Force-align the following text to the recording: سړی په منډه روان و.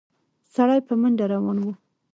سړی 0.53 0.79
په 0.87 0.93
منډه 1.01 1.25
روان 1.33 1.57
و. 1.61 1.65